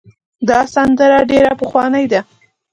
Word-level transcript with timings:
دا 0.49 0.59
سندره 0.73 1.19
ډېره 1.31 1.51
پخوانۍ 1.59 2.05
ده. 2.11 2.21